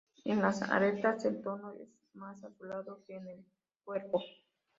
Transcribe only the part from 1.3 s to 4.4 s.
tono es más azulado que en el cuerpo.